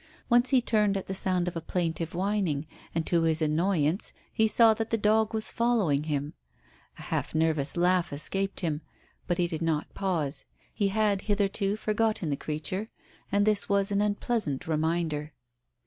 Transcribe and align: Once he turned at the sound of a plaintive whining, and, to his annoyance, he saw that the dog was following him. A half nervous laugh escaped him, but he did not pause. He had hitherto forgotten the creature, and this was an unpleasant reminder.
Once 0.29 0.49
he 0.49 0.63
turned 0.63 0.97
at 0.97 1.05
the 1.05 1.13
sound 1.13 1.47
of 1.47 1.55
a 1.55 1.61
plaintive 1.61 2.15
whining, 2.15 2.65
and, 2.95 3.05
to 3.05 3.21
his 3.21 3.39
annoyance, 3.39 4.11
he 4.33 4.47
saw 4.47 4.73
that 4.73 4.89
the 4.89 4.97
dog 4.97 5.31
was 5.31 5.51
following 5.51 6.05
him. 6.05 6.33
A 6.97 7.03
half 7.03 7.35
nervous 7.35 7.77
laugh 7.77 8.11
escaped 8.11 8.61
him, 8.61 8.81
but 9.27 9.37
he 9.37 9.45
did 9.45 9.61
not 9.61 9.93
pause. 9.93 10.43
He 10.73 10.87
had 10.87 11.21
hitherto 11.29 11.75
forgotten 11.75 12.31
the 12.31 12.35
creature, 12.35 12.89
and 13.31 13.45
this 13.45 13.69
was 13.69 13.91
an 13.91 14.01
unpleasant 14.01 14.65
reminder. 14.67 15.33